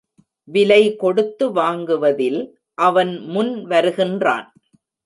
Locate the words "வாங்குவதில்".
1.51-2.41